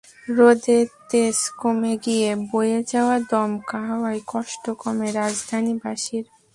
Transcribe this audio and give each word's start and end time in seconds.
রোদের 0.27 0.85
তেজ 1.09 1.37
কমে 1.61 1.93
গিয়ে 2.05 2.29
বয়ে 2.51 2.79
যাওয়া 2.91 3.15
দমকা 3.31 3.79
হাওয়ায় 3.87 4.21
কষ্ট 4.27 4.63
কমে 4.81 5.07
রাজধানীবাসীর। 5.11 6.25